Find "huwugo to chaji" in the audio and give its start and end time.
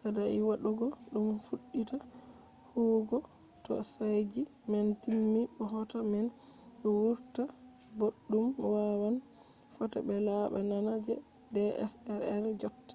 2.72-4.42